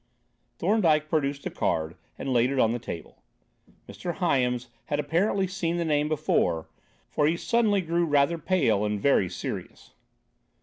Thorndyke 0.57 1.09
produced 1.09 1.45
a 1.45 1.51
card 1.51 1.95
and 2.17 2.33
laid 2.33 2.49
it 2.49 2.57
on 2.57 2.71
the 2.71 2.79
table. 2.79 3.21
Mr. 3.87 4.15
Hyams 4.15 4.69
had 4.85 4.99
apparently 4.99 5.45
seen 5.45 5.77
the 5.77 5.85
name 5.85 6.09
before, 6.09 6.65
for 7.07 7.27
he 7.27 7.37
suddenly 7.37 7.81
grew 7.81 8.05
rather 8.07 8.39
pale 8.39 8.83
and 8.83 8.99
very 8.99 9.29
serious. 9.29 9.91